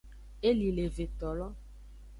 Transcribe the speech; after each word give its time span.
Eli 0.51 0.69
le 0.77 0.85
evetolo. 0.87 1.47